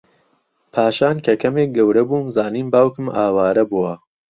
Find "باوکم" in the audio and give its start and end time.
2.73-3.05